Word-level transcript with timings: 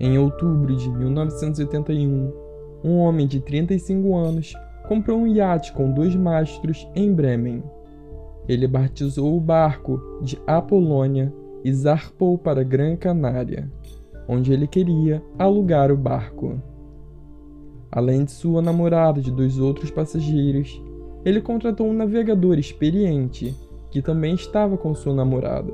Em 0.00 0.16
outubro 0.16 0.76
de 0.76 0.88
1981, 0.88 2.32
um 2.84 2.98
homem 2.98 3.26
de 3.26 3.40
35 3.40 4.16
anos 4.16 4.54
comprou 4.86 5.18
um 5.18 5.26
iate 5.26 5.72
com 5.72 5.92
dois 5.92 6.14
mastros 6.14 6.88
em 6.94 7.12
Bremen. 7.12 7.64
Ele 8.48 8.68
batizou 8.68 9.36
o 9.36 9.40
barco 9.40 10.00
de 10.22 10.38
Apolônia 10.46 11.34
e 11.64 11.72
zarpou 11.72 12.38
para 12.38 12.62
Gran 12.62 12.94
Canária, 12.94 13.68
onde 14.28 14.52
ele 14.52 14.68
queria 14.68 15.20
alugar 15.36 15.90
o 15.90 15.96
barco. 15.96 16.62
Além 17.90 18.24
de 18.24 18.30
sua 18.30 18.62
namorada 18.62 19.18
e 19.18 19.22
de 19.22 19.32
dois 19.32 19.58
outros 19.58 19.90
passageiros, 19.90 20.80
ele 21.24 21.40
contratou 21.40 21.88
um 21.88 21.92
navegador 21.92 22.56
experiente 22.56 23.52
que 23.90 24.00
também 24.00 24.34
estava 24.34 24.76
com 24.76 24.94
sua 24.94 25.14
namorada. 25.14 25.72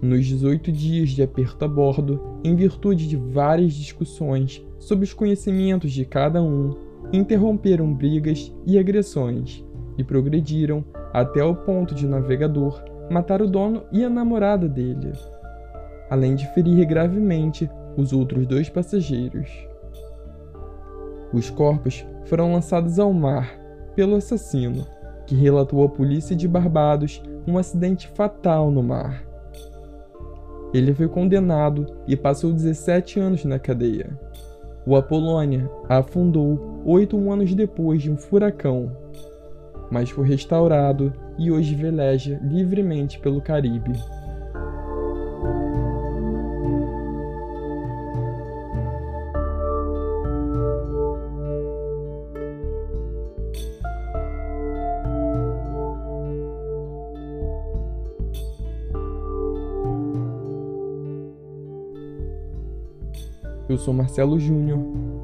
Nos 0.00 0.26
18 0.26 0.70
dias 0.70 1.10
de 1.10 1.22
aperto 1.22 1.64
a 1.64 1.68
bordo, 1.68 2.38
em 2.44 2.54
virtude 2.54 3.08
de 3.08 3.16
várias 3.16 3.72
discussões 3.72 4.64
sobre 4.78 5.04
os 5.04 5.12
conhecimentos 5.12 5.90
de 5.92 6.04
cada 6.04 6.40
um, 6.40 6.76
interromperam 7.12 7.92
brigas 7.92 8.54
e 8.64 8.78
agressões 8.78 9.64
e 9.96 10.04
progrediram 10.04 10.84
até 11.12 11.42
o 11.42 11.54
ponto 11.54 11.96
de 11.96 12.06
o 12.06 12.08
navegador 12.08 12.80
matar 13.10 13.42
o 13.42 13.48
dono 13.48 13.82
e 13.90 14.04
a 14.04 14.10
namorada 14.10 14.68
dele, 14.68 15.12
além 16.08 16.36
de 16.36 16.46
ferir 16.54 16.86
gravemente 16.86 17.68
os 17.96 18.12
outros 18.12 18.46
dois 18.46 18.68
passageiros. 18.68 19.50
Os 21.32 21.50
corpos 21.50 22.06
foram 22.26 22.52
lançados 22.52 23.00
ao 23.00 23.12
mar 23.12 23.58
pelo 23.96 24.14
assassino, 24.14 24.86
que 25.26 25.34
relatou 25.34 25.82
à 25.82 25.88
polícia 25.88 26.36
de 26.36 26.46
Barbados 26.46 27.20
um 27.46 27.58
acidente 27.58 28.06
fatal 28.08 28.70
no 28.70 28.82
mar. 28.82 29.27
Ele 30.72 30.94
foi 30.94 31.08
condenado 31.08 31.86
e 32.06 32.16
passou 32.16 32.52
17 32.52 33.18
anos 33.18 33.44
na 33.44 33.58
cadeia. 33.58 34.10
O 34.86 34.96
Apolônia 34.96 35.70
afundou 35.88 36.82
oito 36.84 37.30
anos 37.30 37.54
depois 37.54 38.02
de 38.02 38.10
um 38.10 38.16
furacão, 38.16 38.90
mas 39.90 40.10
foi 40.10 40.26
restaurado 40.26 41.12
e 41.38 41.50
hoje 41.50 41.74
veleja 41.74 42.38
livremente 42.42 43.18
pelo 43.18 43.40
Caribe. 43.40 43.92
Eu 63.68 63.76
sou 63.76 63.92
Marcelo 63.92 64.40
Júnior 64.40 64.78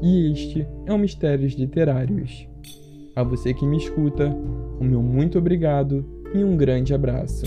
e 0.00 0.30
este 0.30 0.64
é 0.86 0.92
o 0.92 0.98
Mistérios 0.98 1.54
Literários. 1.54 2.46
A 3.16 3.24
você 3.24 3.52
que 3.52 3.66
me 3.66 3.76
escuta, 3.76 4.28
o 4.78 4.84
meu 4.84 5.02
muito 5.02 5.38
obrigado 5.38 6.06
e 6.32 6.44
um 6.44 6.56
grande 6.56 6.94
abraço. 6.94 7.46